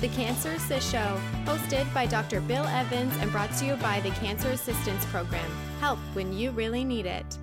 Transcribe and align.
The 0.00 0.08
Cancer 0.10 0.52
Assist 0.52 0.92
Show, 0.92 1.20
hosted 1.44 1.92
by 1.92 2.06
Dr. 2.06 2.40
Bill 2.40 2.64
Evans 2.66 3.12
and 3.18 3.32
brought 3.32 3.52
to 3.54 3.64
you 3.64 3.74
by 3.74 3.98
the 3.98 4.10
Cancer 4.10 4.50
Assistance 4.50 5.04
Program. 5.06 5.50
Help 5.80 5.98
when 6.12 6.32
you 6.32 6.52
really 6.52 6.84
need 6.84 7.04
it. 7.04 7.36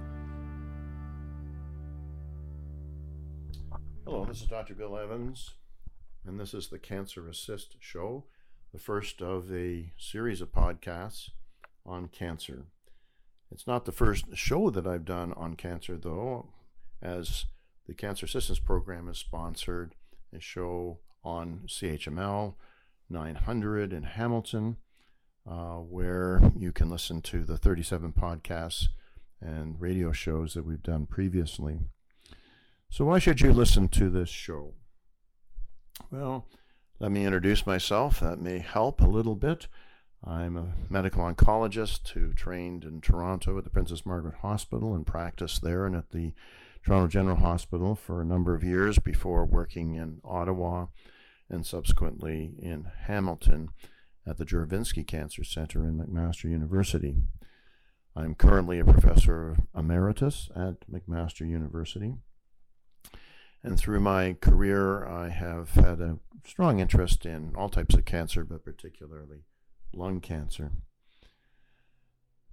Hello, 4.06 4.24
this 4.24 4.40
is 4.42 4.48
Dr. 4.48 4.74
Bill 4.74 4.98
Evans, 4.98 5.56
and 6.26 6.40
this 6.40 6.54
is 6.54 6.70
the 6.70 6.80
Cancer 6.80 7.28
Assist 7.28 7.76
Show, 7.82 8.24
the 8.72 8.80
first 8.80 9.22
of 9.22 9.52
a 9.52 9.92
series 9.98 10.40
of 10.40 10.54
podcasts 10.54 11.32
on 11.86 12.08
cancer. 12.08 12.68
It's 13.52 13.68
not 13.68 13.84
the 13.84 13.92
first 13.92 14.28
show 14.34 14.70
that 14.70 14.88
I've 14.88 15.04
done 15.04 15.34
on 15.34 15.58
cancer, 15.58 15.98
though, 15.98 16.54
as 17.02 17.48
the 17.86 17.94
Cancer 17.94 18.28
Assistance 18.28 18.60
Program 18.60 19.10
is 19.10 19.18
sponsored 19.18 19.96
a 20.34 20.40
show 20.40 21.00
on 21.26 21.62
CHML 21.68 22.54
900 23.10 23.92
in 23.92 24.04
Hamilton, 24.04 24.78
uh, 25.50 25.78
where 25.78 26.52
you 26.58 26.72
can 26.72 26.90
listen 26.90 27.22
to 27.24 27.44
the 27.44 27.58
37 27.58 28.14
podcasts 28.14 28.86
and 29.42 29.80
radio 29.80 30.12
shows 30.12 30.54
that 30.54 30.66
we've 30.66 30.84
done 30.84 31.06
previously. 31.06 31.80
So, 32.90 33.06
why 33.06 33.20
should 33.20 33.42
you 33.42 33.52
listen 33.52 33.90
to 33.90 34.10
this 34.10 34.30
show? 34.30 34.74
Well, 36.12 36.48
let 37.00 37.12
me 37.12 37.26
introduce 37.26 37.66
myself. 37.66 38.20
That 38.20 38.40
may 38.40 38.60
help 38.60 39.02
a 39.02 39.08
little 39.08 39.36
bit. 39.36 39.68
I'm 40.24 40.58
a 40.58 40.74
medical 40.90 41.24
oncologist 41.24 42.10
who 42.10 42.34
trained 42.34 42.84
in 42.84 43.02
Toronto 43.02 43.58
at 43.58 43.64
the 43.64 43.70
Princess 43.70 44.06
Margaret 44.06 44.36
Hospital 44.42 44.96
and 44.96 45.06
practiced 45.06 45.62
there 45.62 45.86
and 45.86 45.96
at 45.96 46.12
the 46.12 46.34
Toronto 46.84 47.08
General 47.08 47.38
Hospital 47.38 47.96
for 47.96 48.22
a 48.22 48.26
number 48.26 48.56
of 48.56 48.64
years 48.64 48.98
before 48.98 49.46
working 49.46 49.96
in 49.96 50.22
Ottawa 50.24 50.88
and 51.50 51.66
subsequently 51.66 52.54
in 52.60 52.88
Hamilton 53.06 53.70
at 54.28 54.38
the 54.38 54.46
Juravinski 54.46 55.06
Cancer 55.06 55.44
Center 55.44 55.86
in 55.86 56.00
McMaster 56.00 56.46
University. 56.46 57.16
I'm 58.16 58.36
currently 58.36 58.80
a 58.80 58.86
professor 58.86 59.58
emeritus 59.78 60.50
at 60.56 60.90
McMaster 60.90 61.48
University. 61.48 62.16
And 63.62 63.78
through 63.78 64.00
my 64.00 64.34
career, 64.42 65.06
I 65.06 65.30
have 65.30 65.72
had 65.72 66.00
a 66.00 66.20
strong 66.46 66.80
interest 66.80 67.26
in 67.26 67.54
all 67.56 67.70
types 67.70 67.96
of 67.96 68.06
cancer, 68.06 68.44
but 68.44 68.64
particularly 68.64 69.40
lung 69.94 70.22
cancer. 70.22 70.72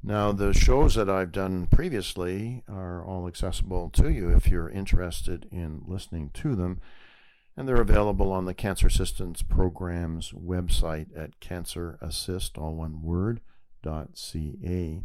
Now, 0.03 0.33
the 0.33 0.53
shows 0.53 0.97
that 0.97 1.09
I've 1.09 1.31
done 1.31 1.66
previously 1.66 2.64
are 2.69 3.05
all 3.05 3.28
accessible 3.28 3.88
to 3.91 4.11
you 4.11 4.31
if 4.31 4.48
you're 4.48 4.69
interested 4.69 5.47
in 5.53 5.83
listening 5.86 6.31
to 6.34 6.56
them, 6.56 6.81
and 7.56 7.69
they're 7.69 7.81
available 7.81 8.33
on 8.33 8.47
the 8.47 8.55
Cancer 8.55 8.86
Assistance 8.86 9.42
Program's 9.42 10.33
website 10.33 11.08
at 11.17 11.41
cancerassist, 11.41 12.56
all 12.59 12.75
one 12.75 13.03
word, 13.03 13.41
.ca. 13.84 15.03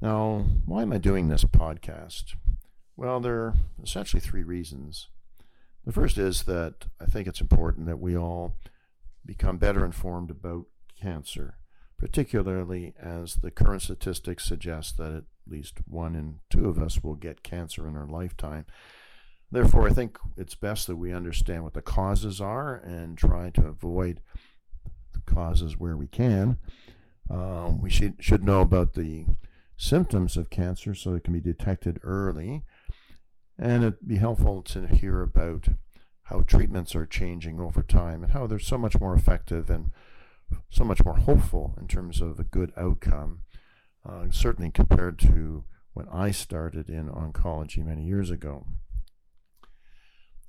Now, 0.00 0.44
why 0.64 0.82
am 0.82 0.92
I 0.92 0.98
doing 0.98 1.28
this 1.28 1.44
podcast? 1.44 2.34
Well, 2.96 3.20
there 3.20 3.36
are 3.36 3.54
essentially 3.82 4.20
three 4.20 4.42
reasons. 4.42 5.08
The 5.84 5.92
first 5.92 6.18
is 6.18 6.42
that 6.44 6.86
I 7.00 7.06
think 7.06 7.28
it's 7.28 7.40
important 7.40 7.86
that 7.86 8.00
we 8.00 8.16
all 8.16 8.56
become 9.24 9.58
better 9.58 9.84
informed 9.84 10.30
about 10.30 10.66
cancer, 11.00 11.58
particularly 11.98 12.94
as 13.00 13.36
the 13.36 13.50
current 13.50 13.82
statistics 13.82 14.44
suggest 14.44 14.96
that 14.96 15.12
at 15.12 15.24
least 15.46 15.78
one 15.86 16.16
in 16.16 16.40
two 16.50 16.68
of 16.68 16.78
us 16.78 17.02
will 17.02 17.14
get 17.14 17.42
cancer 17.42 17.86
in 17.86 17.96
our 17.96 18.06
lifetime. 18.06 18.66
Therefore, 19.50 19.86
I 19.88 19.92
think 19.92 20.18
it's 20.36 20.54
best 20.54 20.86
that 20.86 20.96
we 20.96 21.12
understand 21.12 21.62
what 21.62 21.74
the 21.74 21.82
causes 21.82 22.40
are 22.40 22.74
and 22.76 23.16
try 23.16 23.50
to 23.50 23.66
avoid 23.66 24.20
the 25.12 25.20
causes 25.20 25.78
where 25.78 25.96
we 25.96 26.08
can. 26.08 26.58
Um, 27.30 27.80
we 27.80 27.90
should, 27.90 28.16
should 28.20 28.42
know 28.42 28.60
about 28.60 28.94
the 28.94 29.26
symptoms 29.76 30.36
of 30.36 30.50
cancer 30.50 30.94
so 30.94 31.14
it 31.14 31.24
can 31.24 31.32
be 31.32 31.40
detected 31.40 32.00
early. 32.02 32.62
And 33.58 33.84
it'd 33.84 34.06
be 34.06 34.16
helpful 34.16 34.62
to 34.62 34.86
hear 34.86 35.22
about 35.22 35.68
how 36.24 36.40
treatments 36.40 36.94
are 36.94 37.06
changing 37.06 37.60
over 37.60 37.82
time 37.82 38.22
and 38.24 38.32
how 38.32 38.46
they're 38.46 38.58
so 38.58 38.76
much 38.76 38.98
more 38.98 39.14
effective 39.14 39.70
and 39.70 39.90
so 40.68 40.84
much 40.84 41.04
more 41.04 41.16
hopeful 41.16 41.74
in 41.80 41.86
terms 41.86 42.20
of 42.20 42.38
a 42.38 42.44
good 42.44 42.72
outcome, 42.76 43.42
uh, 44.08 44.24
certainly 44.30 44.70
compared 44.70 45.18
to 45.20 45.64
when 45.94 46.08
I 46.08 46.32
started 46.32 46.90
in 46.90 47.08
oncology 47.08 47.84
many 47.84 48.04
years 48.04 48.30
ago. 48.30 48.66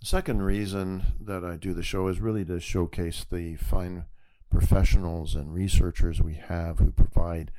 Second 0.07 0.41
reason 0.41 1.03
that 1.19 1.43
I 1.43 1.57
do 1.57 1.73
the 1.73 1.83
show 1.83 2.07
is 2.07 2.21
really 2.21 2.45
to 2.45 2.61
showcase 2.61 3.25
the 3.29 3.57
fine 3.57 4.05
professionals 4.49 5.35
and 5.35 5.53
researchers 5.53 6.21
we 6.21 6.35
have 6.35 6.79
who 6.79 6.93
provide 6.93 7.51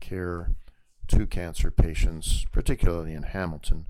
care 0.00 0.54
to 1.08 1.26
cancer 1.26 1.70
patients, 1.70 2.46
particularly 2.50 3.12
in 3.12 3.24
Hamilton. 3.24 3.88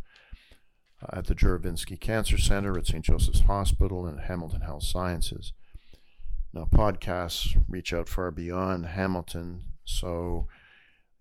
Uh, 1.00 1.18
at 1.18 1.26
the 1.26 1.34
Juravinski 1.36 1.96
Cancer 2.00 2.38
Center 2.38 2.76
at 2.76 2.88
St. 2.88 3.04
Joseph's 3.04 3.42
Hospital 3.42 4.04
and 4.04 4.18
Hamilton 4.18 4.62
Health 4.62 4.82
Sciences. 4.82 5.52
Now, 6.52 6.64
podcasts 6.64 7.56
reach 7.68 7.92
out 7.92 8.08
far 8.08 8.32
beyond 8.32 8.84
Hamilton, 8.84 9.62
so 9.84 10.48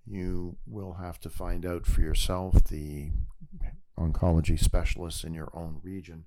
you 0.07 0.57
will 0.65 0.93
have 0.93 1.19
to 1.19 1.29
find 1.29 1.63
out 1.63 1.85
for 1.85 2.01
yourself 2.01 2.63
the 2.63 3.11
oncology 3.99 4.57
specialists 4.57 5.23
in 5.23 5.35
your 5.35 5.51
own 5.53 5.79
region. 5.83 6.25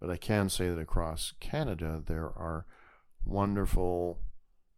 But 0.00 0.10
I 0.10 0.16
can 0.16 0.48
say 0.48 0.68
that 0.68 0.78
across 0.78 1.34
Canada, 1.40 2.02
there 2.04 2.24
are 2.24 2.66
wonderful 3.24 4.18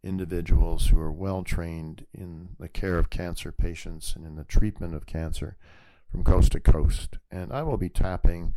individuals 0.03 0.87
who 0.87 0.99
are 0.99 1.11
well 1.11 1.43
trained 1.43 2.05
in 2.13 2.49
the 2.59 2.67
care 2.67 2.97
of 2.97 3.09
cancer 3.09 3.51
patients 3.51 4.15
and 4.15 4.25
in 4.25 4.35
the 4.35 4.43
treatment 4.43 4.93
of 4.93 5.05
cancer 5.05 5.55
from 6.11 6.23
coast 6.23 6.51
to 6.51 6.59
coast. 6.59 7.17
And 7.31 7.53
I 7.53 7.63
will 7.63 7.77
be 7.77 7.89
tapping 7.89 8.53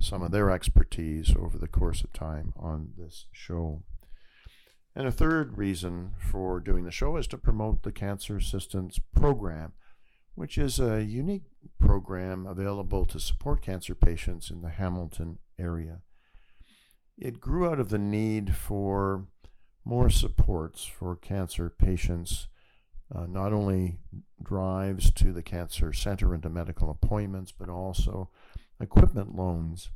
some 0.00 0.22
of 0.22 0.32
their 0.32 0.50
expertise 0.50 1.34
over 1.38 1.56
the 1.56 1.68
course 1.68 2.02
of 2.02 2.12
time 2.12 2.52
on 2.56 2.94
this 2.98 3.26
show. 3.32 3.82
And 4.94 5.06
a 5.06 5.12
third 5.12 5.56
reason 5.56 6.14
for 6.18 6.58
doing 6.58 6.84
the 6.84 6.90
show 6.90 7.16
is 7.16 7.28
to 7.28 7.38
promote 7.38 7.84
the 7.84 7.92
Cancer 7.92 8.36
Assistance 8.36 8.98
Program, 9.14 9.72
which 10.34 10.58
is 10.58 10.80
a 10.80 11.04
unique 11.04 11.44
program 11.78 12.46
available 12.46 13.04
to 13.06 13.20
support 13.20 13.62
cancer 13.62 13.94
patients 13.94 14.50
in 14.50 14.62
the 14.62 14.70
Hamilton 14.70 15.38
area. 15.58 16.00
It 17.18 17.40
grew 17.40 17.68
out 17.68 17.80
of 17.80 17.88
the 17.88 17.98
need 17.98 18.54
for 18.54 19.26
more 19.84 20.08
supports 20.08 20.84
for 20.84 21.16
cancer 21.16 21.68
patients, 21.68 22.48
uh, 23.12 23.26
not 23.26 23.52
only 23.52 23.98
drives 24.42 25.10
to 25.12 25.32
the 25.32 25.42
cancer 25.42 25.92
center 25.92 26.32
and 26.32 26.42
to 26.44 26.48
medical 26.48 26.90
appointments, 26.90 27.52
but 27.52 27.68
also 27.68 28.30
equipment 28.80 29.34
loans 29.34 29.90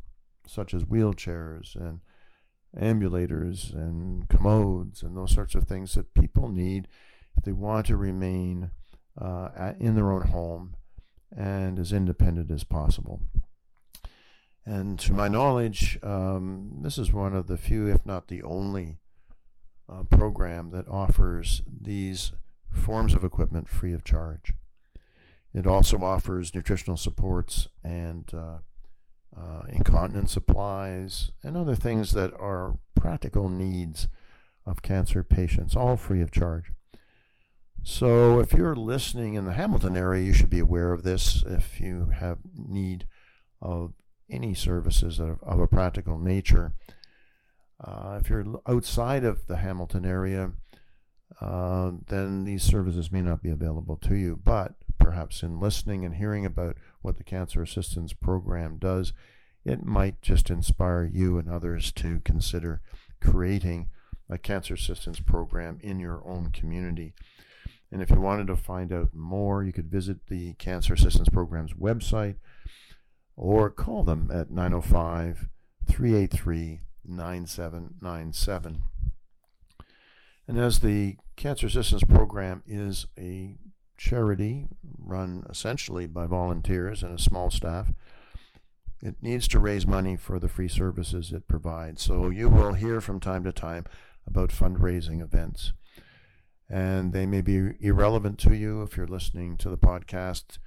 such 0.46 0.74
as 0.74 0.84
wheelchairs 0.84 1.76
and 1.76 2.00
ambulators 2.76 3.72
and 3.74 4.28
commodes 4.28 5.02
and 5.02 5.16
those 5.16 5.32
sorts 5.32 5.54
of 5.54 5.64
things 5.64 5.94
that 5.94 6.14
people 6.14 6.48
need 6.48 6.88
if 7.36 7.44
they 7.44 7.52
want 7.52 7.86
to 7.86 7.96
remain 7.96 8.70
uh, 9.20 9.50
at, 9.56 9.80
in 9.80 9.94
their 9.94 10.10
own 10.10 10.22
home 10.28 10.74
and 11.36 11.78
as 11.78 11.92
independent 11.92 12.50
as 12.50 12.64
possible. 12.64 13.20
And 14.64 14.98
to 15.00 15.12
my 15.12 15.28
knowledge, 15.28 15.98
um, 16.02 16.78
this 16.82 16.98
is 16.98 17.12
one 17.12 17.34
of 17.34 17.48
the 17.48 17.56
few, 17.56 17.88
if 17.88 18.06
not 18.06 18.28
the 18.28 18.42
only, 18.42 18.98
uh, 19.88 20.04
program 20.04 20.70
that 20.70 20.88
offers 20.88 21.62
these 21.66 22.32
forms 22.70 23.14
of 23.14 23.24
equipment 23.24 23.68
free 23.68 23.92
of 23.92 24.04
charge. 24.04 24.54
It 25.52 25.66
also 25.66 25.98
offers 25.98 26.54
nutritional 26.54 26.96
supports 26.96 27.68
and 27.84 28.30
uh, 28.32 28.58
uh, 29.36 29.62
incontinence 29.68 30.32
supplies, 30.32 31.32
and 31.42 31.56
other 31.56 31.74
things 31.74 32.12
that 32.12 32.32
are 32.34 32.78
practical 32.94 33.48
needs 33.48 34.08
of 34.66 34.82
cancer 34.82 35.22
patients, 35.22 35.74
all 35.74 35.96
free 35.96 36.20
of 36.20 36.30
charge. 36.30 36.72
So, 37.82 38.38
if 38.38 38.52
you're 38.52 38.76
listening 38.76 39.34
in 39.34 39.44
the 39.44 39.54
Hamilton 39.54 39.96
area, 39.96 40.22
you 40.24 40.32
should 40.32 40.50
be 40.50 40.60
aware 40.60 40.92
of 40.92 41.02
this. 41.02 41.42
If 41.44 41.80
you 41.80 42.10
have 42.14 42.38
need 42.54 43.06
of 43.60 43.92
any 44.32 44.54
services 44.54 45.20
of, 45.20 45.38
of 45.42 45.60
a 45.60 45.68
practical 45.68 46.18
nature, 46.18 46.74
uh, 47.80 48.18
if 48.20 48.30
you're 48.30 48.60
outside 48.66 49.24
of 49.24 49.46
the 49.46 49.58
Hamilton 49.58 50.04
area, 50.04 50.52
uh, 51.40 51.92
then 52.08 52.44
these 52.44 52.62
services 52.62 53.10
may 53.10 53.20
not 53.20 53.42
be 53.42 53.50
available 53.50 53.96
to 53.96 54.14
you. 54.14 54.38
But 54.42 54.74
perhaps 54.98 55.42
in 55.42 55.60
listening 55.60 56.04
and 56.04 56.14
hearing 56.14 56.46
about 56.46 56.76
what 57.02 57.16
the 57.18 57.24
Cancer 57.24 57.62
Assistance 57.62 58.12
Program 58.12 58.78
does, 58.78 59.12
it 59.64 59.84
might 59.84 60.22
just 60.22 60.50
inspire 60.50 61.04
you 61.04 61.38
and 61.38 61.48
others 61.48 61.92
to 61.92 62.20
consider 62.24 62.80
creating 63.20 63.88
a 64.28 64.38
cancer 64.38 64.74
assistance 64.74 65.20
program 65.20 65.78
in 65.82 66.00
your 66.00 66.26
own 66.26 66.50
community. 66.50 67.14
And 67.90 68.00
if 68.00 68.10
you 68.10 68.20
wanted 68.20 68.46
to 68.46 68.56
find 68.56 68.92
out 68.92 69.10
more, 69.12 69.62
you 69.62 69.72
could 69.72 69.90
visit 69.90 70.26
the 70.26 70.54
Cancer 70.54 70.94
Assistance 70.94 71.28
Program's 71.28 71.74
website 71.74 72.36
or 73.36 73.70
call 73.70 74.02
them 74.02 74.30
at 74.32 74.50
905 74.50 75.48
383 75.86 76.80
9797. 77.04 78.82
And 80.48 80.58
as 80.58 80.80
the 80.80 81.16
Cancer 81.36 81.66
Assistance 81.66 82.04
Program 82.04 82.62
is 82.66 83.06
a 83.18 83.56
charity 83.96 84.68
run 84.98 85.44
essentially 85.48 86.06
by 86.06 86.26
volunteers 86.26 87.02
and 87.02 87.16
a 87.16 87.22
small 87.22 87.50
staff, 87.50 87.92
it 89.00 89.16
needs 89.20 89.48
to 89.48 89.58
raise 89.58 89.86
money 89.86 90.16
for 90.16 90.38
the 90.38 90.48
free 90.48 90.68
services 90.68 91.32
it 91.32 91.48
provides. 91.48 92.02
So 92.02 92.30
you 92.30 92.48
will 92.48 92.74
hear 92.74 93.00
from 93.00 93.18
time 93.18 93.44
to 93.44 93.52
time 93.52 93.84
about 94.26 94.50
fundraising 94.50 95.20
events. 95.20 95.72
And 96.68 97.12
they 97.12 97.26
may 97.26 97.40
be 97.40 97.72
irrelevant 97.80 98.38
to 98.40 98.54
you 98.54 98.82
if 98.82 98.96
you're 98.96 99.06
listening 99.06 99.56
to 99.58 99.68
the 99.68 99.76
podcast 99.76 100.58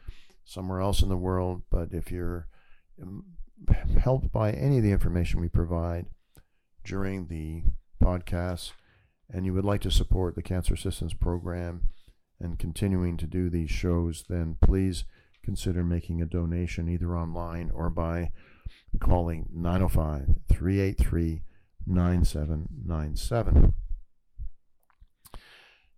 somewhere 0.44 0.80
else 0.80 1.02
in 1.02 1.10
the 1.10 1.18
world, 1.18 1.64
but 1.72 1.94
if 1.94 2.12
you're 2.12 2.48
Um, 3.02 3.26
helped 4.02 4.32
by 4.32 4.52
any 4.52 4.78
of 4.78 4.84
the 4.84 4.92
information 4.92 5.40
we 5.40 5.50
provide 5.50 6.06
during 6.84 7.28
the 7.28 7.64
podcast 8.04 8.72
and 9.30 9.46
you 9.46 9.54
would 9.54 9.66
like 9.66 9.82
to 9.82 9.92
support 9.92 10.36
the 10.36 10.44
Cancer 10.44 10.74
Assistance 10.74 11.14
Program 11.14 11.88
and 12.40 12.60
continuing 12.60 13.18
to 13.18 13.26
do 13.26 13.50
these 13.50 13.72
shows, 13.72 14.26
then 14.30 14.58
please 14.62 15.06
consider 15.44 15.84
making 15.84 16.22
a 16.22 16.26
donation 16.26 16.90
either 16.90 17.16
online 17.16 17.72
or 17.74 17.90
by 17.90 18.32
calling 19.00 19.48
905 19.54 20.36
383 20.50 21.42
9797. 21.88 23.74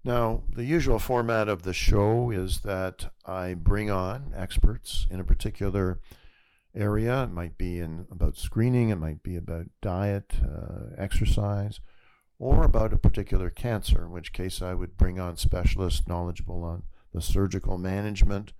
Now, 0.04 0.44
the 0.50 0.64
usual 0.64 1.00
format 1.00 1.50
of 1.50 1.64
the 1.64 1.74
show 1.74 2.32
is 2.32 2.62
that 2.62 3.12
I 3.26 3.56
bring 3.56 3.90
on 3.90 4.32
experts 4.36 5.06
in 5.10 5.20
a 5.20 5.26
particular 5.26 6.00
area. 6.78 7.24
It 7.24 7.32
might 7.32 7.58
be 7.58 7.80
in 7.80 8.08
about 8.12 8.38
screening, 8.38 8.90
it 8.90 8.98
might 8.98 9.24
be 9.24 9.36
about 9.36 9.66
diet, 9.82 10.36
uh, 10.44 10.96
exercise, 10.98 11.80
or 12.40 12.64
about 12.64 12.94
a 12.94 12.98
particular 12.98 13.50
cancer, 13.50 14.06
in 14.06 14.12
which 14.12 14.34
case 14.34 14.62
I 14.62 14.74
would 14.74 14.98
bring 14.98 15.20
on 15.20 15.38
specialists 15.38 16.08
knowledgeable 16.08 16.64
on 16.64 16.84
the 17.14 17.22
surgical 17.22 17.78
management 17.78 18.54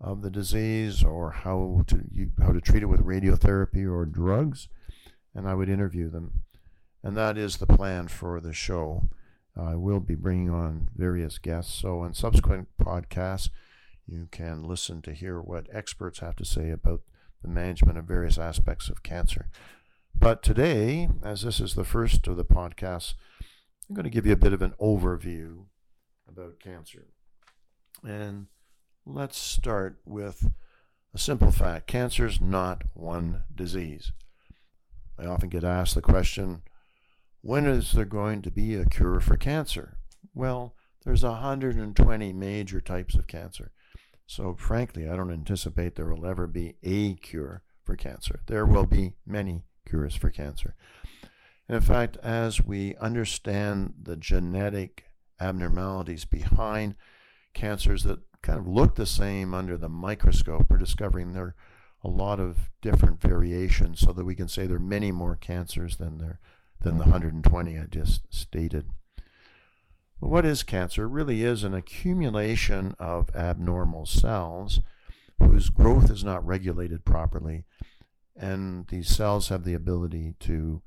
of 0.00 0.22
the 0.22 0.30
disease 0.30 1.02
or 1.02 1.32
how 1.32 1.82
to 1.88 2.04
how 2.40 2.52
to 2.52 2.60
treat 2.60 2.82
it 2.82 2.86
with 2.86 3.04
radiotherapy 3.04 3.84
or 3.84 4.06
drugs, 4.06 4.68
and 5.34 5.48
I 5.48 5.54
would 5.54 5.68
interview 5.68 6.08
them. 6.08 6.44
And 7.02 7.16
that 7.16 7.36
is 7.36 7.56
the 7.56 7.66
plan 7.66 8.08
for 8.08 8.40
the 8.40 8.52
show. 8.52 9.08
I 9.56 9.74
will 9.74 10.00
be 10.00 10.14
bringing 10.14 10.50
on 10.50 10.88
various 10.96 11.38
guests, 11.38 11.74
so 11.74 12.04
in 12.04 12.14
subsequent 12.14 12.68
podcasts, 12.80 13.50
you 14.06 14.28
can 14.30 14.62
listen 14.62 15.02
to 15.02 15.12
hear 15.12 15.40
what 15.40 15.66
experts 15.72 16.20
have 16.20 16.36
to 16.36 16.44
say 16.44 16.70
about 16.70 17.02
the 17.42 17.48
management 17.48 17.98
of 17.98 18.04
various 18.04 18.38
aspects 18.38 18.88
of 18.88 19.02
cancer. 19.02 19.48
But 20.14 20.42
today, 20.42 21.08
as 21.22 21.42
this 21.42 21.60
is 21.60 21.74
the 21.74 21.84
first 21.84 22.26
of 22.26 22.36
the 22.36 22.44
podcasts, 22.44 23.14
I'm 23.88 23.94
going 23.94 24.04
to 24.04 24.10
give 24.10 24.26
you 24.26 24.32
a 24.32 24.36
bit 24.36 24.52
of 24.52 24.62
an 24.62 24.74
overview 24.80 25.64
about 26.28 26.60
cancer. 26.60 27.06
And 28.04 28.46
let's 29.06 29.38
start 29.38 29.98
with 30.04 30.50
a 31.14 31.18
simple 31.18 31.50
fact 31.50 31.86
cancer 31.86 32.26
is 32.26 32.40
not 32.40 32.82
one 32.94 33.44
disease. 33.54 34.12
I 35.18 35.26
often 35.26 35.48
get 35.48 35.64
asked 35.64 35.94
the 35.94 36.02
question 36.02 36.62
when 37.40 37.66
is 37.66 37.92
there 37.92 38.04
going 38.04 38.42
to 38.42 38.50
be 38.50 38.74
a 38.74 38.84
cure 38.84 39.20
for 39.20 39.36
cancer? 39.36 39.96
Well, 40.34 40.74
there's 41.04 41.22
120 41.22 42.32
major 42.32 42.80
types 42.80 43.14
of 43.14 43.26
cancer. 43.26 43.70
So, 44.28 44.54
frankly, 44.58 45.08
I 45.08 45.16
don't 45.16 45.32
anticipate 45.32 45.94
there 45.94 46.12
will 46.12 46.26
ever 46.26 46.46
be 46.46 46.74
a 46.82 47.14
cure 47.14 47.62
for 47.82 47.96
cancer. 47.96 48.40
There 48.46 48.66
will 48.66 48.84
be 48.84 49.14
many 49.26 49.64
cures 49.88 50.14
for 50.14 50.28
cancer. 50.28 50.74
And 51.66 51.76
in 51.76 51.80
fact, 51.80 52.18
as 52.18 52.62
we 52.62 52.94
understand 52.96 53.94
the 54.02 54.16
genetic 54.16 55.04
abnormalities 55.40 56.26
behind 56.26 56.94
cancers 57.54 58.02
that 58.04 58.20
kind 58.42 58.58
of 58.58 58.68
look 58.68 58.96
the 58.96 59.06
same 59.06 59.54
under 59.54 59.78
the 59.78 59.88
microscope, 59.88 60.66
we're 60.68 60.76
discovering 60.76 61.32
there 61.32 61.42
are 61.42 61.56
a 62.04 62.08
lot 62.08 62.38
of 62.38 62.68
different 62.82 63.22
variations 63.22 63.98
so 63.98 64.12
that 64.12 64.26
we 64.26 64.34
can 64.34 64.46
say 64.46 64.66
there 64.66 64.76
are 64.76 64.80
many 64.80 65.10
more 65.10 65.36
cancers 65.36 65.96
than 65.96 66.18
there 66.18 66.38
than 66.82 66.98
the 66.98 67.04
mm-hmm. 67.04 67.12
120 67.12 67.78
I 67.78 67.84
just 67.84 68.22
stated. 68.28 68.90
But 70.20 70.28
what 70.28 70.44
is 70.44 70.62
cancer? 70.62 71.08
Really 71.08 71.42
is 71.42 71.64
an 71.64 71.74
accumulation 71.74 72.94
of 72.98 73.34
abnormal 73.34 74.06
cells 74.06 74.80
whose 75.38 75.70
growth 75.70 76.10
is 76.10 76.24
not 76.24 76.44
regulated 76.44 77.04
properly 77.04 77.64
and 78.38 78.86
these 78.88 79.08
cells 79.08 79.48
have 79.48 79.64
the 79.64 79.74
ability 79.74 80.34
to 80.40 80.80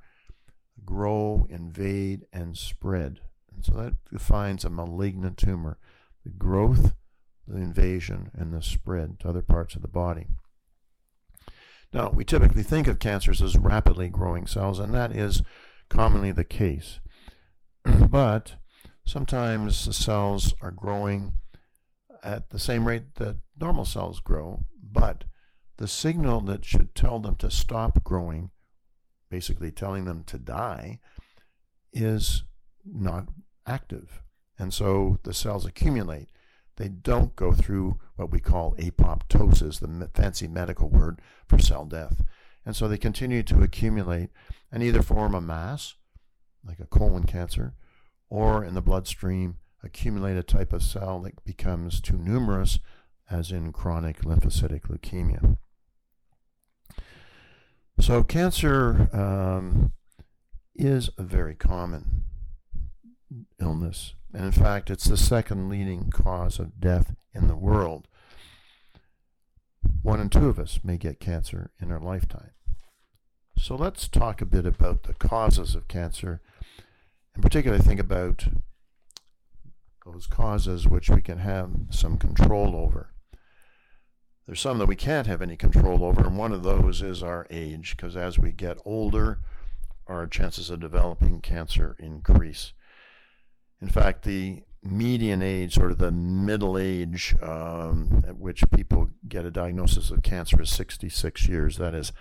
grow, 0.86 1.46
invade, 1.50 2.26
and 2.32 2.58
spread. 2.58 3.20
And 3.54 3.64
so 3.64 3.74
that 3.74 3.94
defines 4.12 4.64
a 4.64 4.70
malignant 4.70 5.38
tumor 5.38 5.78
the 6.24 6.30
growth, 6.30 6.94
the 7.48 7.58
invasion, 7.58 8.30
and 8.34 8.54
the 8.54 8.62
spread 8.62 9.20
to 9.20 9.30
other 9.30 9.42
parts 9.42 9.76
of 9.76 9.82
the 9.82 9.88
body. 9.88 10.28
Now, 11.92 12.10
we 12.10 12.24
typically 12.24 12.64
think 12.64 12.88
of 12.88 13.00
cancers 13.00 13.42
as 13.42 13.58
rapidly 13.58 14.08
growing 14.08 14.48
cells, 14.48 14.80
and 14.80 14.94
that 14.94 15.16
is 15.16 15.42
commonly 15.90 16.32
the 16.32 16.46
case. 16.46 17.00
but 17.84 18.54
sometimes 19.06 19.86
the 19.86 19.94
cells 19.94 20.54
are 20.62 20.72
growing 20.72 21.34
at 22.24 22.50
the 22.50 22.60
same 22.60 22.88
rate 22.88 23.16
that 23.16 23.38
normal 23.60 23.86
cells 23.86 24.20
grow, 24.20 24.66
but 24.82 25.24
the 25.78 25.88
signal 25.88 26.42
that 26.42 26.66
should 26.66 26.94
tell 26.94 27.20
them 27.20 27.36
to 27.36 27.50
stop 27.50 28.04
growing, 28.04 28.52
basically 29.30 29.72
telling 29.72 30.06
them 30.06 30.24
to 30.26 30.38
die, 30.38 31.00
is 31.92 32.44
not 32.86 33.28
active. 33.66 34.22
And 34.60 34.74
so 34.74 35.20
the 35.24 35.34
cells 35.34 35.66
accumulate. 35.66 36.30
They 36.78 36.88
don't 36.88 37.36
go 37.36 37.52
through 37.52 38.00
what 38.16 38.32
we 38.32 38.40
call 38.40 38.76
apoptosis, 38.76 39.80
the 39.80 40.10
fancy 40.14 40.48
medical 40.48 40.90
word 40.90 41.20
for 41.48 41.60
cell 41.60 41.86
death. 41.86 42.24
And 42.66 42.76
so 42.76 42.88
they 42.88 42.98
continue 42.98 43.44
to 43.44 43.64
accumulate 43.64 44.30
and 44.72 44.84
either 44.84 45.02
form 45.02 45.34
a 45.34 45.42
mass, 45.42 45.96
like 46.64 46.80
a 46.80 46.86
colon 46.86 47.24
cancer, 47.24 47.74
or 48.32 48.64
in 48.64 48.74
the 48.74 48.82
bloodstream, 48.82 49.58
accumulate 49.84 50.38
a 50.38 50.44
type 50.44 50.72
of 50.72 50.82
cell 50.82 51.20
that 51.20 51.44
becomes 51.44 52.00
too 52.00 52.18
numerous, 52.18 52.80
as 53.30 53.52
in 53.52 53.74
chronic 53.74 54.22
lymphocytic 54.22 54.84
leukemia. 54.84 55.58
So, 58.00 58.24
cancer 58.24 59.10
um, 59.14 59.92
is 60.74 61.10
a 61.18 61.24
very 61.24 61.56
common 61.56 62.24
illness. 63.60 64.16
And 64.34 64.46
in 64.46 64.52
fact, 64.54 64.90
it's 64.90 65.06
the 65.06 65.18
second 65.18 65.68
leading 65.68 66.10
cause 66.10 66.58
of 66.58 66.80
death 66.80 67.14
in 67.34 67.48
the 67.48 67.56
world. 67.56 68.08
One 70.02 70.22
in 70.22 70.30
two 70.30 70.48
of 70.48 70.58
us 70.58 70.80
may 70.84 70.98
get 70.98 71.20
cancer 71.20 71.72
in 71.82 71.92
our 71.92 72.00
lifetime. 72.00 72.52
So, 73.58 73.76
let's 73.76 74.08
talk 74.08 74.42
a 74.42 74.46
bit 74.46 74.66
about 74.66 75.04
the 75.04 75.14
causes 75.16 75.76
of 75.76 75.90
cancer. 75.90 76.42
In 77.36 77.42
particular, 77.42 77.78
I 77.78 77.82
think 77.82 78.00
about 78.00 78.48
those 80.06 80.28
causes 80.28 80.88
which 80.88 81.10
we 81.10 81.22
can 81.22 81.38
have 81.38 81.70
some 81.90 82.18
control 82.18 82.76
over. 82.76 83.14
There's 84.46 84.60
some 84.60 84.80
that 84.80 84.88
we 84.88 84.96
can't 84.96 85.28
have 85.28 85.42
any 85.42 85.56
control 85.56 86.04
over, 86.04 86.26
and 86.26 86.38
one 86.38 86.52
of 86.52 86.64
those 86.64 87.02
is 87.02 87.24
our 87.24 87.48
age, 87.50 87.96
because 87.96 88.18
as 88.18 88.38
we 88.38 88.52
get 88.52 88.80
older, 88.84 89.40
our 90.08 90.28
chances 90.28 90.70
of 90.70 90.82
developing 90.82 91.40
cancer 91.40 91.96
increase. 92.00 92.74
In 93.82 93.88
fact, 93.88 94.24
the 94.24 94.64
median 94.84 95.42
age, 95.42 95.76
sort 95.76 95.92
of 95.92 96.00
the 96.00 96.12
middle 96.12 96.78
age 96.78 97.36
um, 97.42 98.24
at 98.28 98.38
which 98.38 98.64
people 98.72 99.12
get 99.28 99.46
a 99.46 99.52
diagnosis 99.52 100.12
of 100.12 100.24
cancer, 100.24 100.62
is 100.62 100.72
66 100.72 101.48
years. 101.48 101.78
That 101.78 101.94
is, 101.94 102.12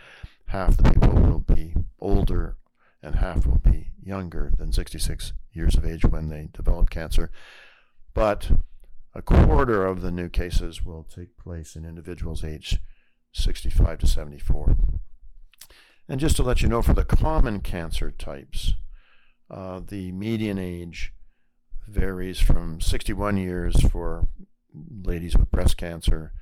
half 0.46 0.76
the 0.76 0.92
people 0.92 1.12
will 1.12 1.40
be 1.40 1.74
older 1.98 2.56
and 3.02 3.16
half 3.16 3.46
will 3.46 3.58
be 3.58 3.88
younger 4.02 4.52
than 4.58 4.72
66 4.72 5.32
years 5.52 5.76
of 5.76 5.84
age 5.84 6.04
when 6.04 6.28
they 6.28 6.48
develop 6.52 6.90
cancer. 6.90 7.30
But 8.14 8.50
a 9.14 9.22
quarter 9.22 9.86
of 9.86 10.02
the 10.02 10.10
new 10.10 10.28
cases 10.28 10.84
will 10.84 11.04
take 11.04 11.36
place 11.36 11.74
in 11.76 11.84
individuals 11.84 12.44
aged 12.44 12.80
65 13.32 13.98
to 14.00 14.06
74. 14.06 14.76
And 16.08 16.20
just 16.20 16.36
to 16.36 16.42
let 16.42 16.60
you 16.60 16.68
know, 16.68 16.82
for 16.82 16.92
the 16.92 17.04
common 17.04 17.60
cancer 17.60 18.10
types, 18.10 18.74
uh, 19.48 19.80
the 19.86 20.12
median 20.12 20.58
age 20.58 21.12
varies 21.88 22.40
from 22.40 22.80
61 22.80 23.36
years 23.36 23.80
for 23.88 24.28
ladies 24.74 25.36
with 25.36 25.50
breast 25.50 25.76
cancer, 25.76 26.32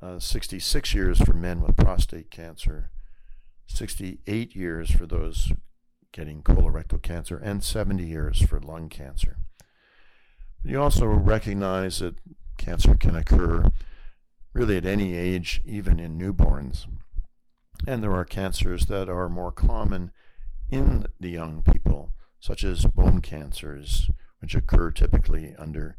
uh, 0.00 0.18
66 0.18 0.94
years 0.94 1.20
for 1.20 1.32
men 1.32 1.60
with 1.60 1.76
prostate 1.76 2.30
cancer, 2.30 2.90
68 3.68 4.56
years 4.56 4.90
for 4.90 5.06
those 5.06 5.52
getting 6.12 6.42
colorectal 6.42 7.00
cancer, 7.00 7.36
and 7.36 7.62
70 7.62 8.04
years 8.04 8.42
for 8.42 8.60
lung 8.60 8.88
cancer. 8.88 9.36
You 10.64 10.82
also 10.82 11.06
recognize 11.06 12.00
that 12.00 12.16
cancer 12.56 12.94
can 12.94 13.14
occur 13.14 13.70
really 14.52 14.76
at 14.76 14.86
any 14.86 15.14
age, 15.14 15.60
even 15.64 16.00
in 16.00 16.18
newborns. 16.18 16.86
And 17.86 18.02
there 18.02 18.14
are 18.14 18.24
cancers 18.24 18.86
that 18.86 19.08
are 19.08 19.28
more 19.28 19.52
common 19.52 20.10
in 20.70 21.06
the 21.20 21.30
young 21.30 21.62
people, 21.62 22.12
such 22.40 22.64
as 22.64 22.84
bone 22.86 23.20
cancers, 23.20 24.10
which 24.40 24.54
occur 24.54 24.90
typically 24.90 25.54
under 25.56 25.96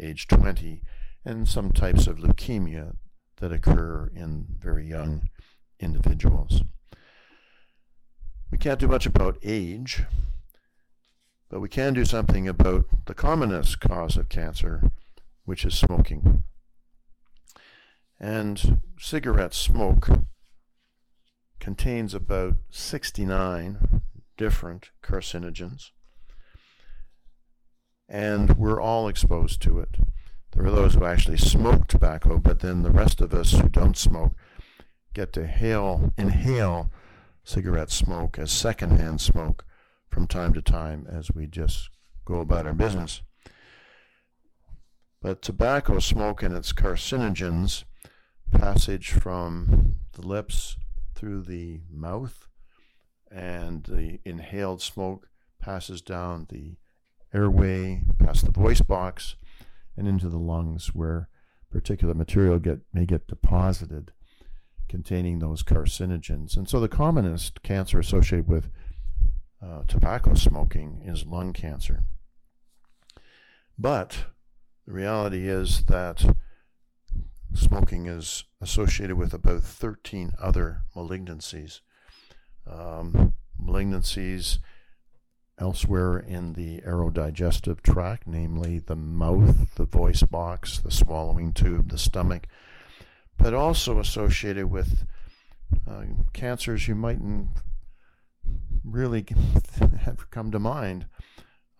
age 0.00 0.26
20, 0.28 0.82
and 1.24 1.46
some 1.46 1.72
types 1.72 2.06
of 2.06 2.18
leukemia 2.18 2.96
that 3.36 3.52
occur 3.52 4.10
in 4.14 4.46
very 4.58 4.86
young 4.86 5.28
individuals. 5.80 6.62
We 8.50 8.56
can't 8.58 8.80
do 8.80 8.88
much 8.88 9.04
about 9.04 9.38
age, 9.42 10.04
but 11.50 11.60
we 11.60 11.68
can 11.68 11.92
do 11.92 12.04
something 12.04 12.48
about 12.48 12.86
the 13.04 13.14
commonest 13.14 13.78
cause 13.80 14.16
of 14.16 14.28
cancer, 14.28 14.90
which 15.44 15.64
is 15.64 15.76
smoking. 15.76 16.44
And 18.18 18.80
cigarette 18.98 19.54
smoke 19.54 20.08
contains 21.60 22.14
about 22.14 22.54
69 22.70 24.02
different 24.36 24.90
carcinogens, 25.02 25.90
and 28.08 28.56
we're 28.56 28.80
all 28.80 29.08
exposed 29.08 29.60
to 29.62 29.78
it. 29.78 29.98
There 30.52 30.64
are 30.64 30.70
those 30.70 30.94
who 30.94 31.04
actually 31.04 31.36
smoke 31.36 31.86
tobacco, 31.86 32.38
but 32.38 32.60
then 32.60 32.82
the 32.82 32.90
rest 32.90 33.20
of 33.20 33.34
us 33.34 33.52
who 33.52 33.68
don't 33.68 33.96
smoke 33.96 34.32
get 35.12 35.32
to 35.34 35.46
hail, 35.46 36.12
inhale 36.16 36.90
cigarette 37.48 37.90
smoke 37.90 38.38
as 38.38 38.52
secondhand 38.52 39.22
smoke 39.22 39.64
from 40.10 40.26
time 40.26 40.52
to 40.52 40.60
time 40.60 41.06
as 41.10 41.30
we 41.32 41.46
just 41.46 41.88
go 42.26 42.40
about 42.40 42.66
our 42.66 42.74
business. 42.74 43.22
But 45.22 45.40
tobacco 45.40 45.98
smoke 45.98 46.42
and 46.42 46.54
its 46.54 46.74
carcinogens 46.74 47.84
passage 48.52 49.10
from 49.12 49.96
the 50.12 50.26
lips 50.26 50.76
through 51.14 51.42
the 51.42 51.80
mouth, 51.90 52.46
and 53.30 53.82
the 53.84 54.20
inhaled 54.26 54.82
smoke 54.82 55.28
passes 55.58 56.02
down 56.02 56.46
the 56.50 56.76
airway, 57.32 58.02
past 58.18 58.44
the 58.44 58.52
voice 58.52 58.82
box, 58.82 59.36
and 59.96 60.06
into 60.06 60.28
the 60.28 60.38
lungs, 60.38 60.94
where 60.94 61.30
particular 61.70 62.12
material 62.12 62.58
get, 62.58 62.80
may 62.92 63.06
get 63.06 63.26
deposited 63.26 64.12
containing 64.88 65.38
those 65.38 65.62
carcinogens. 65.62 66.56
And 66.56 66.68
so 66.68 66.80
the 66.80 66.88
commonest 66.88 67.62
cancer 67.62 67.98
associated 67.98 68.48
with 68.48 68.70
uh, 69.62 69.82
tobacco 69.86 70.34
smoking 70.34 71.02
is 71.04 71.26
lung 71.26 71.52
cancer. 71.52 72.04
But 73.78 74.26
the 74.86 74.92
reality 74.92 75.48
is 75.48 75.84
that 75.84 76.36
smoking 77.54 78.06
is 78.06 78.44
associated 78.60 79.16
with 79.16 79.34
about 79.34 79.62
13 79.62 80.32
other 80.40 80.82
malignancies. 80.94 81.80
Um, 82.66 83.32
malignancies 83.60 84.58
elsewhere 85.60 86.18
in 86.18 86.52
the 86.52 86.80
aerodigestive 86.82 87.82
tract, 87.82 88.26
namely 88.26 88.78
the 88.78 88.96
mouth, 88.96 89.74
the 89.74 89.86
voice 89.86 90.22
box, 90.22 90.78
the 90.78 90.90
swallowing 90.90 91.52
tube, 91.52 91.90
the 91.90 91.98
stomach, 91.98 92.46
but 93.38 93.54
also 93.54 93.98
associated 93.98 94.70
with 94.70 95.04
uh, 95.88 96.02
cancers 96.32 96.88
you 96.88 96.94
mightn't 96.94 97.48
really 98.84 99.26
have 100.00 100.30
come 100.30 100.50
to 100.50 100.58
mind 100.58 101.06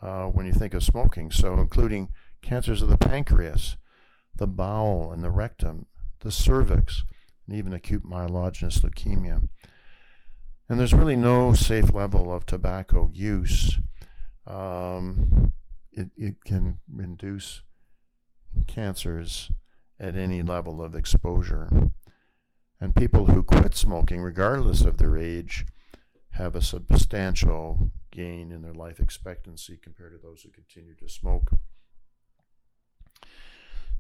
uh, 0.01 0.27
when 0.27 0.47
you 0.47 0.53
think 0.53 0.75
of 0.75 0.83
smoking. 0.83 1.31
So, 1.31 1.55
including 1.55 2.11
cancers 2.43 2.83
of 2.83 2.89
the 2.89 2.99
pancreas, 2.99 3.77
the 4.37 4.47
bowel 4.47 5.13
and 5.13 5.23
the 5.23 5.31
rectum, 5.31 5.87
the 6.21 6.31
cervix, 6.31 7.05
and 7.47 7.57
even 7.57 7.73
acute 7.73 8.05
myelogenous 8.05 8.81
leukemia. 8.81 9.49
And 10.69 10.79
there's 10.79 10.95
really 10.95 11.17
no 11.17 11.55
safe 11.55 11.93
level 11.93 12.33
of 12.33 12.45
tobacco 12.45 13.11
use. 13.13 13.79
Um, 14.47 15.53
it, 15.93 16.11
it 16.17 16.45
can 16.45 16.79
induce 16.99 17.63
cancers 18.67 19.51
at 20.01 20.17
any 20.17 20.43
level 20.43 20.83
of 20.83 20.95
exposure. 20.95 21.91
And 22.81 22.95
people 22.95 23.27
who 23.27 23.43
quit 23.43 23.75
smoking, 23.75 24.21
regardless 24.21 24.83
of 24.83 24.99
their 24.99 25.17
age, 25.19 25.67
have 26.31 26.55
a 26.55 26.63
substantial 26.63 27.91
gain 28.13 28.53
in 28.53 28.63
their 28.63 28.75
life 28.75 29.01
expectancy 29.01 29.79
compared 29.83 30.13
to 30.13 30.19
those 30.19 30.43
who 30.43 30.51
continue 30.51 30.95
to 30.95 31.09
smoke. 31.09 31.51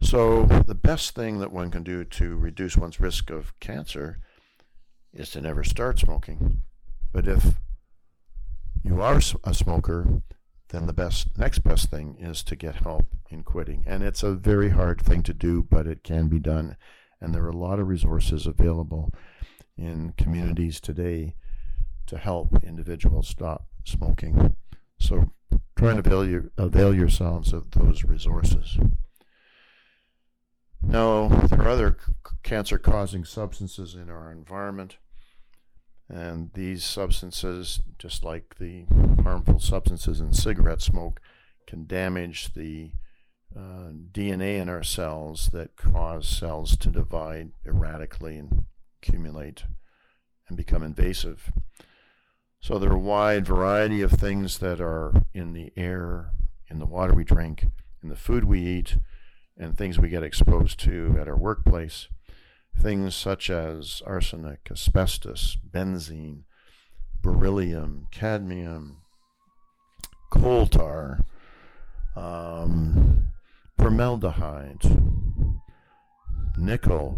So, 0.00 0.45
the 0.45 0.76
best 0.76 1.17
thing 1.17 1.40
that 1.40 1.52
one 1.52 1.73
can 1.73 1.83
do 1.83 2.05
to 2.05 2.37
reduce 2.37 2.76
one's 2.76 3.00
risk 3.00 3.31
of 3.31 3.59
cancer 3.59 4.21
is 5.12 5.31
to 5.31 5.40
never 5.40 5.64
start 5.64 5.99
smoking. 5.99 6.62
But 7.12 7.26
if 7.26 7.55
you 8.85 9.02
are 9.02 9.21
a 9.43 9.55
smoker, 9.55 10.23
then 10.70 10.87
the 10.87 10.92
best 10.92 11.37
next 11.38 11.60
best 11.60 11.90
thing 11.90 12.16
is 12.20 12.42
to 12.44 12.56
get 12.56 12.76
help 12.76 13.06
in 13.30 13.42
quitting. 13.42 13.84
And 13.87 14.02
it's 14.02 14.22
a 14.22 14.32
very 14.32 14.70
hard 14.70 15.00
thing 15.00 15.22
to 15.25 15.34
do, 15.34 15.62
but 15.62 15.87
it 15.87 16.04
can 16.04 16.28
be 16.28 16.38
done. 16.38 16.76
And 17.20 17.34
there 17.34 17.44
are 17.44 17.50
a 17.50 17.56
lot 17.56 17.78
of 17.78 17.88
resources 17.88 18.46
available 18.46 19.12
in 19.76 20.12
communities 20.16 20.80
today 20.80 21.34
to 22.06 22.18
help 22.18 22.62
individuals 22.64 23.28
stop 23.28 23.66
smoking. 23.84 24.54
So 24.98 25.32
try 25.76 25.90
and 25.90 25.98
avail, 25.98 26.26
your, 26.26 26.50
avail 26.58 26.94
yourselves 26.94 27.52
of 27.52 27.70
those 27.70 28.04
resources. 28.04 28.78
Now, 30.82 31.28
there 31.28 31.62
are 31.62 31.68
other 31.68 31.98
cancer 32.42 32.78
causing 32.78 33.25
substances 33.25 33.94
in 33.94 34.10
our 34.10 34.30
environment. 34.30 34.96
And 36.08 36.50
these 36.54 36.84
substances, 36.84 37.80
just 37.98 38.24
like 38.24 38.56
the 38.58 38.86
harmful 39.22 39.58
substances 39.58 40.20
in 40.20 40.32
cigarette 40.32 40.80
smoke, 40.80 41.20
can 41.66 41.86
damage 41.86 42.54
the 42.54 42.92
uh, 43.54 43.90
DNA 44.12 44.58
in 44.60 44.68
our 44.68 44.82
cells 44.82 45.50
that 45.52 45.76
cause 45.76 46.26
cells 46.26 46.76
to 46.78 46.88
divide 46.88 47.50
erratically 47.66 48.36
and 48.38 48.64
accumulate 49.02 49.64
and 50.48 50.56
become 50.56 50.82
invasive. 50.82 51.52
So 52.60 52.78
there 52.78 52.90
are 52.90 52.96
a 52.96 52.98
wide 52.98 53.46
variety 53.46 54.00
of 54.00 54.12
things 54.12 54.58
that 54.58 54.80
are 54.80 55.12
in 55.34 55.52
the 55.52 55.72
air, 55.76 56.30
in 56.70 56.78
the 56.78 56.86
water 56.86 57.14
we 57.14 57.24
drink, 57.24 57.66
in 58.02 58.08
the 58.08 58.16
food 58.16 58.44
we 58.44 58.60
eat, 58.60 58.96
and 59.56 59.76
things 59.76 59.98
we 59.98 60.08
get 60.08 60.22
exposed 60.22 60.80
to 60.80 61.16
at 61.20 61.28
our 61.28 61.36
workplace 61.36 62.08
things 62.80 63.14
such 63.14 63.50
as 63.50 64.02
arsenic, 64.06 64.68
asbestos, 64.70 65.56
benzene, 65.70 66.44
beryllium, 67.23 68.06
cadmium, 68.11 68.99
coal 70.30 70.66
tar, 70.66 71.25
um, 72.16 73.28
formaldehyde, 73.78 74.85
nickel, 76.56 77.16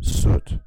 soot, 0.00 0.58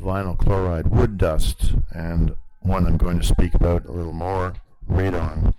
vinyl 0.00 0.36
chloride, 0.36 0.88
wood 0.88 1.16
dust, 1.18 1.74
and 1.92 2.34
one 2.60 2.86
I'm 2.86 2.96
going 2.96 3.20
to 3.20 3.26
speak 3.26 3.54
about 3.54 3.86
a 3.86 3.92
little 3.92 4.12
more, 4.12 4.54
radon. 4.90 5.54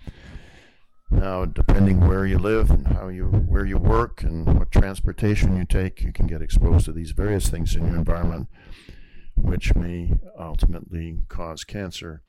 Now, 1.14 1.46
depending 1.46 2.02
where 2.02 2.26
you 2.26 2.38
live 2.38 2.72
and 2.72 2.88
how 2.88 3.08
you 3.08 3.26
where 3.26 3.66
you 3.66 3.78
work 3.78 4.24
and 4.24 4.58
what 4.58 4.72
transportation 4.72 5.56
you 5.56 5.64
take, 5.64 6.02
you 6.02 6.12
can 6.12 6.28
get 6.28 6.42
exposed 6.42 6.86
to 6.86 6.92
these 6.92 7.12
various 7.12 7.50
things 7.50 7.76
in 7.76 7.86
your 7.86 7.96
environment, 7.96 8.48
which 9.36 9.76
may 9.76 10.14
ultimately 10.38 11.20
cause 11.30 11.64
cancer. 11.64 12.24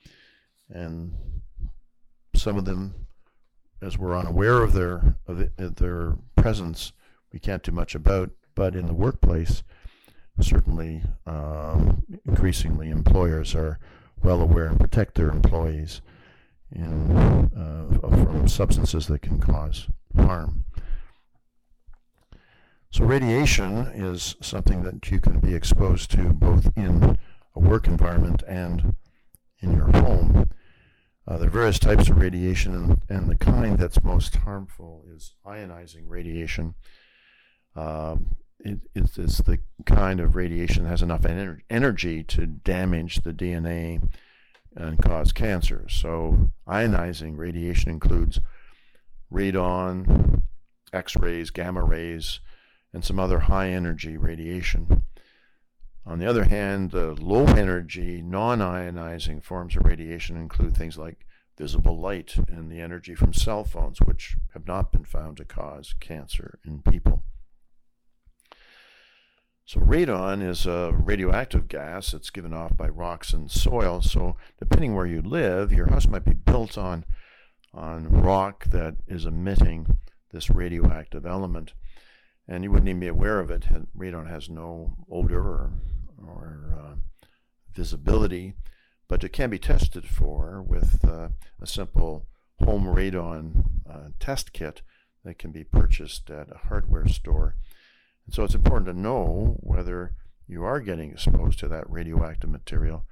And 0.68 1.14
some 2.36 2.56
of 2.56 2.66
them, 2.66 3.06
as 3.82 3.98
we're 3.98 4.16
unaware 4.16 4.62
of 4.62 4.74
their 4.74 5.16
of, 5.26 5.76
their 5.76 6.16
presence, 6.36 6.92
we 7.32 7.38
can't 7.38 7.62
do 7.62 7.72
much 7.72 7.94
about. 7.94 8.30
But 8.54 8.76
in 8.76 8.86
the 8.86 8.94
workplace, 8.94 9.64
certainly, 10.40 11.02
um, 11.26 12.04
increasingly, 12.26 12.90
employers 12.90 13.54
are 13.54 13.78
well 14.22 14.40
aware 14.40 14.66
and 14.66 14.78
protect 14.78 15.14
their 15.14 15.30
employees 15.30 16.00
uh, 16.76 18.08
from 18.10 18.48
substances 18.48 19.06
that 19.06 19.22
can 19.22 19.38
cause 19.38 19.86
harm. 20.16 20.64
So 22.90 23.04
radiation 23.04 23.78
is 23.94 24.36
something 24.40 24.82
that 24.84 25.10
you 25.10 25.20
can 25.20 25.40
be 25.40 25.54
exposed 25.54 26.10
to 26.12 26.32
both 26.32 26.70
in 26.76 27.18
a 27.54 27.60
work 27.60 27.86
environment 27.86 28.42
and 28.46 28.94
in 29.60 29.72
your 29.72 29.88
home. 29.88 30.48
Uh, 31.26 31.38
there 31.38 31.48
are 31.48 31.50
various 31.50 31.78
types 31.78 32.08
of 32.08 32.18
radiation, 32.18 32.74
and, 32.74 33.00
and, 33.08 33.30
the 33.30 33.34
kind 33.34 33.78
that's 33.78 34.02
most 34.04 34.36
harmful 34.36 35.04
is 35.12 35.34
ionizing 35.46 36.04
radiation. 36.06 36.74
Um, 37.74 38.36
it, 38.60 38.80
it's 38.94 39.38
the 39.38 39.58
kind 39.86 40.20
of 40.20 40.36
radiation 40.36 40.84
that 40.84 40.90
has 40.90 41.02
enough 41.02 41.22
ener- 41.22 41.60
energy 41.70 42.22
to 42.24 42.46
damage 42.46 43.22
the 43.22 43.32
DNA 43.32 44.06
and 44.74 45.02
cause 45.02 45.32
cancer. 45.32 45.86
So, 45.88 46.50
ionizing 46.66 47.36
radiation 47.36 47.90
includes 47.90 48.40
radon, 49.32 50.42
X 50.92 51.16
rays, 51.16 51.50
gamma 51.50 51.82
rays, 51.82 52.40
and 52.92 53.04
some 53.04 53.18
other 53.18 53.40
high 53.40 53.70
energy 53.70 54.16
radiation. 54.16 55.04
On 56.06 56.18
the 56.18 56.26
other 56.26 56.44
hand, 56.44 56.90
the 56.90 57.14
low 57.14 57.46
energy, 57.46 58.22
non 58.22 58.58
ionizing 58.58 59.42
forms 59.42 59.76
of 59.76 59.84
radiation 59.84 60.36
include 60.36 60.76
things 60.76 60.98
like 60.98 61.26
visible 61.56 61.98
light 61.98 62.36
and 62.48 62.70
the 62.70 62.80
energy 62.80 63.14
from 63.14 63.32
cell 63.32 63.64
phones, 63.64 64.00
which 64.00 64.36
have 64.52 64.66
not 64.66 64.92
been 64.92 65.04
found 65.04 65.36
to 65.38 65.44
cause 65.44 65.94
cancer 66.00 66.58
in 66.64 66.82
people. 66.82 67.22
So, 69.66 69.80
radon 69.80 70.46
is 70.46 70.66
a 70.66 70.92
radioactive 70.92 71.68
gas 71.68 72.12
that's 72.12 72.28
given 72.28 72.52
off 72.52 72.76
by 72.76 72.88
rocks 72.88 73.32
and 73.32 73.50
soil. 73.50 74.02
So, 74.02 74.36
depending 74.58 74.94
where 74.94 75.06
you 75.06 75.22
live, 75.22 75.72
your 75.72 75.88
house 75.88 76.06
might 76.06 76.26
be 76.26 76.34
built 76.34 76.76
on, 76.76 77.06
on 77.72 78.08
rock 78.08 78.66
that 78.66 78.96
is 79.06 79.24
emitting 79.24 79.96
this 80.32 80.50
radioactive 80.50 81.24
element. 81.24 81.72
And 82.46 82.62
you 82.62 82.70
wouldn't 82.70 82.90
even 82.90 83.00
be 83.00 83.08
aware 83.08 83.40
of 83.40 83.50
it. 83.50 83.64
Radon 83.96 84.28
has 84.28 84.50
no 84.50 84.98
odor 85.10 85.40
or, 85.40 85.72
or 86.18 86.78
uh, 86.78 86.94
visibility, 87.74 88.56
but 89.08 89.24
it 89.24 89.30
can 89.30 89.48
be 89.48 89.58
tested 89.58 90.04
for 90.06 90.62
with 90.62 91.02
uh, 91.06 91.28
a 91.58 91.66
simple 91.66 92.26
home 92.60 92.84
radon 92.84 93.64
uh, 93.90 94.08
test 94.20 94.52
kit 94.52 94.82
that 95.24 95.38
can 95.38 95.52
be 95.52 95.64
purchased 95.64 96.28
at 96.28 96.52
a 96.52 96.68
hardware 96.68 97.08
store. 97.08 97.56
And 98.26 98.34
so 98.34 98.44
it's 98.44 98.54
important 98.54 98.86
to 98.86 99.00
know 99.00 99.56
whether 99.60 100.14
you 100.46 100.64
are 100.64 100.80
getting 100.80 101.12
exposed 101.12 101.58
to 101.60 101.68
that 101.68 101.88
radioactive 101.88 102.50
material 102.50 103.04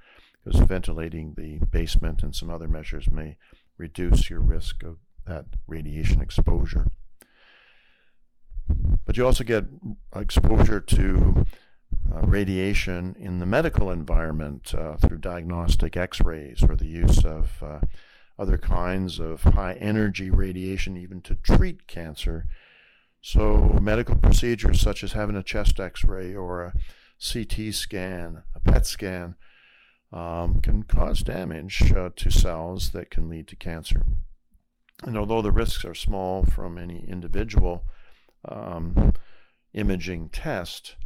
because 0.43 0.59
ventilating 0.61 1.33
the 1.35 1.59
basement 1.71 2.23
and 2.23 2.35
some 2.35 2.49
other 2.49 2.67
measures 2.67 3.09
may 3.11 3.37
reduce 3.77 4.29
your 4.29 4.41
risk 4.41 4.83
of 4.83 4.97
that 5.25 5.45
radiation 5.67 6.21
exposure. 6.21 6.87
But 9.05 9.17
you 9.17 9.25
also 9.25 9.43
get 9.43 9.65
exposure 10.15 10.79
to 10.79 11.45
uh, 12.13 12.21
radiation 12.21 13.15
in 13.19 13.39
the 13.39 13.45
medical 13.45 13.91
environment 13.91 14.73
uh, 14.75 14.97
through 14.97 15.17
diagnostic 15.19 15.95
x 15.95 16.21
rays 16.21 16.63
or 16.67 16.75
the 16.75 16.87
use 16.87 17.23
of 17.23 17.61
uh, 17.61 17.79
other 18.37 18.57
kinds 18.57 19.19
of 19.19 19.43
high 19.43 19.73
energy 19.73 20.29
radiation, 20.29 20.97
even 20.97 21.21
to 21.21 21.35
treat 21.35 21.87
cancer 21.87 22.47
so, 23.25 23.79
medical 23.81 24.17
procedures 24.17 24.81
such 24.81 25.01
as 25.01 25.13
having 25.13 25.37
a 25.37 25.43
chest 25.43 25.79
x 25.79 26.03
ray 26.03 26.35
or 26.35 26.61
a 26.61 26.73
CT 27.25 27.73
scan, 27.73 28.43
a 28.53 28.59
PET 28.59 28.85
scan, 28.85 29.35
um, 30.11 30.59
can 30.59 30.83
cause 30.83 31.21
damage 31.21 31.93
uh, 31.93 32.09
to 32.17 32.29
cells 32.29 32.89
that 32.89 33.09
can 33.09 33.29
lead 33.29 33.47
to 33.47 33.55
cancer. 33.55 34.05
And 35.03 35.17
although 35.17 35.41
the 35.41 35.53
risks 35.53 35.85
are 35.85 35.95
small 35.95 36.43
from 36.43 36.77
any 36.77 37.05
individual 37.07 37.85
um, 38.43 39.13
imaging 39.73 40.27
test, 40.27 40.97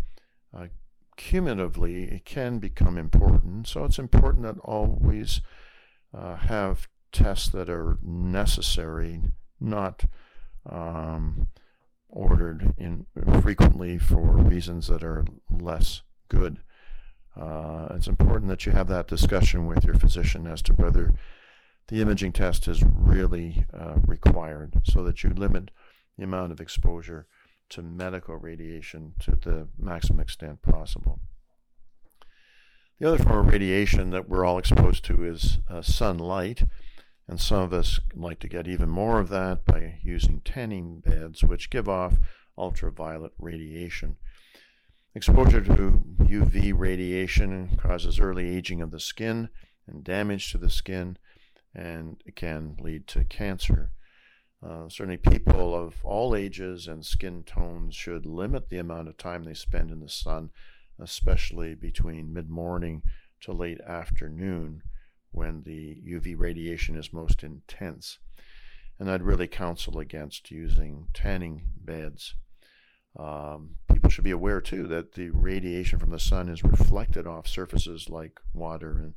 uh, 0.57 0.69
cumulatively 1.17 2.05
it 2.05 2.25
can 2.25 2.57
become 2.57 2.97
important. 2.97 3.67
So 3.67 3.85
it's 3.85 3.99
important 3.99 4.41
that 4.41 4.57
always 4.63 5.41
uh, 6.17 6.37
have 6.37 6.87
tests 7.11 7.49
that 7.49 7.69
are 7.69 7.99
necessary, 8.01 9.21
not 9.59 10.05
um, 10.67 11.49
ordered 12.09 12.73
in 12.77 13.05
frequently 13.41 13.97
for 13.97 14.37
reasons 14.37 14.87
that 14.87 15.03
are 15.03 15.25
less 15.49 16.01
good. 16.29 16.59
Uh, 17.35 17.89
it's 17.91 18.07
important 18.07 18.49
that 18.49 18.65
you 18.65 18.71
have 18.71 18.87
that 18.87 19.07
discussion 19.07 19.67
with 19.67 19.83
your 19.83 19.95
physician 19.95 20.47
as 20.47 20.61
to 20.61 20.73
whether 20.73 21.13
the 21.87 22.01
imaging 22.01 22.31
test 22.31 22.67
is 22.67 22.83
really 22.83 23.65
uh, 23.73 23.95
required 24.05 24.81
so 24.83 25.03
that 25.03 25.23
you 25.23 25.29
limit 25.29 25.69
the 26.17 26.23
amount 26.23 26.51
of 26.51 26.59
exposure 26.59 27.27
to 27.69 27.81
medical 27.81 28.35
radiation 28.35 29.13
to 29.19 29.31
the 29.31 29.67
maximum 29.77 30.19
extent 30.19 30.61
possible. 30.61 31.19
The 32.99 33.07
other 33.07 33.23
form 33.23 33.47
of 33.47 33.53
radiation 33.53 34.09
that 34.09 34.27
we're 34.27 34.45
all 34.45 34.57
exposed 34.57 35.05
to 35.05 35.23
is 35.23 35.59
uh, 35.69 35.81
sunlight. 35.81 36.63
And 37.27 37.41
some 37.41 37.61
of 37.61 37.73
us 37.73 37.99
like 38.15 38.39
to 38.39 38.47
get 38.47 38.67
even 38.67 38.89
more 38.89 39.19
of 39.19 39.29
that 39.29 39.65
by 39.65 39.99
using 40.01 40.41
tanning 40.41 41.01
beds, 41.01 41.43
which 41.43 41.69
give 41.69 41.89
off 41.89 42.19
ultraviolet 42.57 43.33
radiation. 43.37 44.15
Exposure 45.13 45.61
to 45.61 46.03
UV 46.19 46.73
radiation 46.77 47.75
causes 47.77 48.19
early 48.19 48.47
aging 48.55 48.81
of 48.81 48.91
the 48.91 48.99
skin 48.99 49.49
and 49.87 50.03
damage 50.03 50.51
to 50.51 50.57
the 50.57 50.69
skin, 50.69 51.17
and 51.75 52.21
it 52.25 52.35
can 52.35 52.77
lead 52.79 53.07
to 53.07 53.23
cancer. 53.25 53.91
Uh, 54.65 54.87
certainly, 54.89 55.17
people 55.17 55.75
of 55.75 55.95
all 56.03 56.35
ages 56.35 56.87
and 56.87 57.05
skin 57.05 57.43
tones 57.43 57.95
should 57.95 58.25
limit 58.25 58.69
the 58.69 58.79
amount 58.79 59.07
of 59.07 59.17
time 59.17 59.43
they 59.43 59.53
spend 59.53 59.91
in 59.91 59.99
the 59.99 60.09
sun, 60.09 60.49
especially 60.99 61.75
between 61.75 62.33
mid 62.33 62.49
morning 62.49 63.01
to 63.41 63.51
late 63.51 63.81
afternoon 63.81 64.81
when 65.31 65.63
the 65.63 66.01
UV 66.07 66.37
radiation 66.37 66.95
is 66.95 67.13
most 67.13 67.43
intense. 67.43 68.19
And 68.99 69.09
I'd 69.11 69.21
really 69.21 69.47
counsel 69.47 69.99
against 69.99 70.49
using 70.49 71.07
tanning 71.13 71.63
beds. 71.77 72.35
Um, 73.17 73.75
people 73.91 74.09
should 74.09 74.23
be 74.23 74.31
aware 74.31 74.61
too 74.61 74.87
that 74.87 75.13
the 75.13 75.29
radiation 75.29 75.99
from 75.99 76.11
the 76.11 76.19
sun 76.19 76.49
is 76.49 76.63
reflected 76.63 77.27
off 77.27 77.47
surfaces 77.47 78.09
like 78.09 78.39
water 78.53 78.91
and 78.97 79.13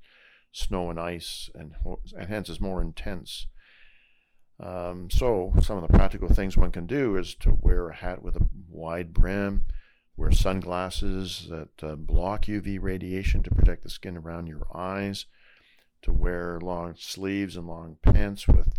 snow 0.52 0.90
and 0.90 0.98
ice, 0.98 1.48
and, 1.54 1.74
and 2.16 2.28
hence 2.28 2.48
is 2.48 2.60
more 2.60 2.80
intense. 2.80 3.46
Um, 4.58 5.08
so, 5.10 5.54
some 5.62 5.78
of 5.78 5.82
the 5.86 5.96
practical 5.96 6.28
things 6.28 6.56
one 6.56 6.72
can 6.72 6.86
do 6.86 7.16
is 7.16 7.34
to 7.36 7.56
wear 7.60 7.88
a 7.88 7.94
hat 7.94 8.22
with 8.22 8.36
a 8.36 8.46
wide 8.68 9.14
brim, 9.14 9.64
wear 10.16 10.30
sunglasses 10.30 11.46
that 11.48 11.82
uh, 11.82 11.96
block 11.96 12.44
UV 12.44 12.78
radiation 12.80 13.42
to 13.42 13.54
protect 13.54 13.84
the 13.84 13.90
skin 13.90 14.16
around 14.16 14.48
your 14.48 14.66
eyes 14.74 15.26
to 16.02 16.12
wear 16.12 16.58
long 16.60 16.94
sleeves 16.96 17.56
and 17.56 17.66
long 17.66 17.96
pants 18.02 18.46
with 18.48 18.78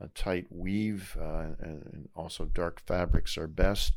a 0.00 0.08
tight 0.08 0.46
weave, 0.50 1.16
uh, 1.20 1.50
and 1.60 2.08
also 2.14 2.44
dark 2.44 2.80
fabrics 2.86 3.38
are 3.38 3.46
best. 3.46 3.92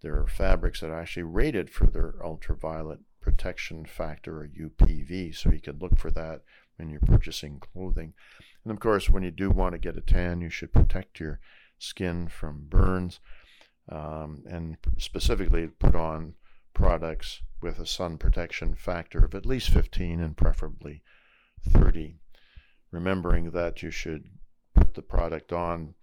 There 0.00 0.16
are 0.16 0.26
fabrics 0.26 0.80
that 0.80 0.90
are 0.90 1.00
actually 1.00 1.24
rated 1.24 1.70
for 1.70 1.86
their 1.86 2.14
ultraviolet 2.24 3.00
protection 3.20 3.84
factor 3.84 4.40
or 4.40 4.48
UPF, 4.48 5.36
so 5.36 5.50
you 5.50 5.60
could 5.60 5.82
look 5.82 5.98
for 5.98 6.10
that 6.12 6.42
when 6.76 6.90
you're 6.90 7.00
purchasing 7.00 7.60
clothing. 7.60 8.14
And 8.64 8.72
of 8.72 8.80
course, 8.80 9.08
when 9.08 9.22
you 9.22 9.30
do 9.30 9.50
want 9.50 9.72
to 9.72 9.78
get 9.78 9.96
a 9.96 10.00
tan, 10.00 10.40
you 10.40 10.50
should 10.50 10.72
protect 10.72 11.20
your 11.20 11.40
skin 11.78 12.28
from 12.28 12.66
burns 12.68 13.20
um, 13.88 14.42
and 14.48 14.76
specifically 14.98 15.66
put 15.66 15.94
on 15.94 16.34
products 16.74 17.42
with 17.60 17.78
a 17.78 17.86
sun 17.86 18.18
protection 18.18 18.74
factor 18.74 19.24
of 19.24 19.34
at 19.34 19.46
least 19.46 19.70
15 19.70 20.20
and 20.20 20.36
preferably 20.36 21.02
30, 21.68 22.18
remembering 22.90 23.50
that 23.50 23.82
you 23.82 23.90
should 23.90 24.24
put 24.74 24.94
the 24.94 25.02
product 25.02 25.52
on 25.52 25.94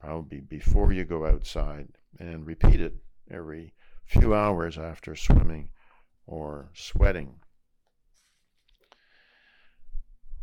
probably 0.00 0.40
before 0.40 0.92
you 0.92 1.04
go 1.04 1.26
outside 1.26 1.88
and 2.18 2.46
repeat 2.46 2.80
it 2.80 2.94
every 3.30 3.72
few 4.04 4.34
hours 4.34 4.76
after 4.76 5.14
swimming 5.14 5.68
or 6.26 6.70
sweating. 6.74 7.34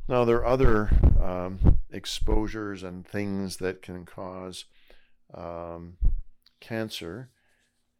Now, 0.07 0.25
there 0.25 0.37
are 0.37 0.45
other 0.45 0.89
um, 1.21 1.79
exposures 1.91 2.81
and 2.81 3.05
things 3.05 3.57
that 3.57 3.81
can 3.81 4.05
cause 4.05 4.65
um, 5.33 5.97
cancer, 6.59 7.29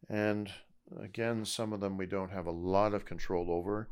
and 0.08 0.50
again, 0.98 1.44
some 1.44 1.72
of 1.72 1.78
them 1.78 1.96
we 1.96 2.06
don't 2.06 2.32
have 2.32 2.46
a 2.46 2.50
lot 2.50 2.94
of 2.94 3.04
control 3.04 3.50
over. 3.50 3.88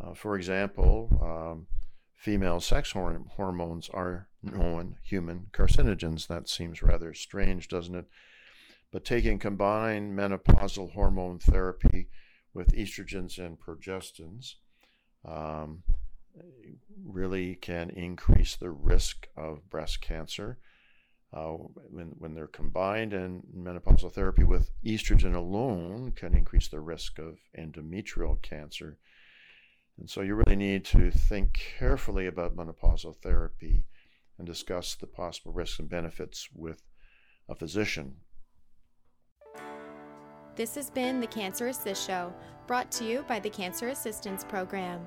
Uh, 0.00 0.14
for 0.14 0.36
example, 0.36 1.10
um, 1.20 1.66
female 2.20 2.60
sex 2.60 2.92
hormones 2.92 3.88
are 3.94 4.28
known 4.42 4.96
human 5.02 5.46
carcinogens. 5.52 6.26
That 6.26 6.50
seems 6.50 6.82
rather 6.82 7.14
strange, 7.14 7.66
doesn't 7.68 7.94
it? 7.94 8.04
But 8.92 9.06
taking 9.06 9.38
combined 9.38 10.18
menopausal 10.18 10.92
hormone 10.92 11.38
therapy 11.38 12.08
with 12.52 12.74
estrogens 12.74 13.38
and 13.38 13.58
progestins 13.58 14.56
um, 15.24 15.82
really 17.06 17.54
can 17.54 17.88
increase 17.88 18.54
the 18.54 18.70
risk 18.70 19.28
of 19.34 19.70
breast 19.70 20.02
cancer. 20.02 20.58
Uh, 21.32 21.52
when, 21.90 22.08
when 22.18 22.34
they're 22.34 22.48
combined, 22.48 23.14
and 23.14 23.44
menopausal 23.56 24.12
therapy 24.12 24.42
with 24.44 24.72
estrogen 24.84 25.34
alone 25.34 26.12
can 26.14 26.36
increase 26.36 26.68
the 26.68 26.80
risk 26.80 27.18
of 27.18 27.38
endometrial 27.56 28.42
cancer. 28.42 28.98
And 30.00 30.08
so 30.08 30.22
you 30.22 30.34
really 30.34 30.56
need 30.56 30.86
to 30.86 31.10
think 31.10 31.60
carefully 31.78 32.26
about 32.26 32.56
menopausal 32.56 33.16
therapy 33.16 33.84
and 34.38 34.46
discuss 34.46 34.94
the 34.94 35.06
possible 35.06 35.52
risks 35.52 35.78
and 35.78 35.90
benefits 35.90 36.48
with 36.54 36.82
a 37.50 37.54
physician. 37.54 38.16
This 40.56 40.74
has 40.74 40.90
been 40.90 41.20
the 41.20 41.26
Cancer 41.26 41.68
Assist 41.68 42.06
Show, 42.06 42.32
brought 42.66 42.90
to 42.92 43.04
you 43.04 43.24
by 43.28 43.40
the 43.40 43.50
Cancer 43.50 43.88
Assistance 43.88 44.42
Program. 44.42 45.06